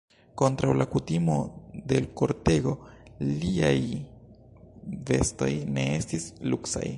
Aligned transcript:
Kontraŭ 0.41 0.71
la 0.77 0.85
kutimo 0.93 1.35
de 1.91 1.99
l' 2.05 2.09
kortego, 2.21 2.73
liaj 3.27 3.77
vestoj 5.13 5.51
ne 5.77 5.87
estis 5.99 6.29
luksaj. 6.55 6.87